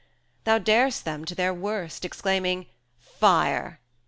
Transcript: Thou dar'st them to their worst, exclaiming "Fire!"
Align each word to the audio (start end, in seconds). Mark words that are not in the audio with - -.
Thou 0.45 0.57
dar'st 0.57 1.05
them 1.05 1.25
to 1.25 1.35
their 1.35 1.53
worst, 1.53 2.05
exclaiming 2.05 2.65
"Fire!" 2.97 3.79